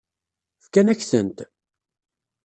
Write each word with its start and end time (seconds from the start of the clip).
Fkan-ak-tent? 0.63 1.39